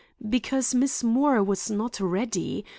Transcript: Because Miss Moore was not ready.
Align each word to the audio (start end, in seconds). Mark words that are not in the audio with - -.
Because 0.27 0.73
Miss 0.73 1.03
Moore 1.03 1.43
was 1.43 1.69
not 1.69 1.99
ready. 1.99 2.65